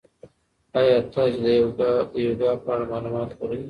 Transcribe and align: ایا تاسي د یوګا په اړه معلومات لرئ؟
ایا 0.77 0.97
تاسي 1.13 1.39
د 1.45 1.47
یوګا 2.25 2.51
په 2.63 2.69
اړه 2.73 2.85
معلومات 2.91 3.29
لرئ؟ 3.37 3.59